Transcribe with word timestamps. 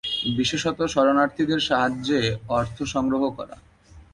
বিশেষত 0.37 0.79
শরণার্থীদের 0.85 1.59
সাহায্যে 1.59 2.19
অর্থ 2.49 2.77
সংগ্রহ 2.83 3.23
করা। 3.37 3.55